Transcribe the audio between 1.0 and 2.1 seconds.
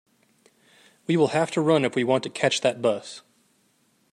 We will have to run if we